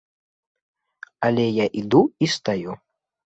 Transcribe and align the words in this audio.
Але 1.27 1.45
я 1.57 1.65
іду 1.81 2.01
і 2.25 2.31
стаю. 2.39 2.71